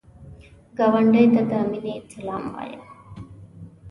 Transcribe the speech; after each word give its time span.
ګاونډي 0.77 1.23
ته 1.33 1.41
د 1.49 1.51
مینې 1.69 1.93
سلام 2.11 2.43
وایه 2.53 2.79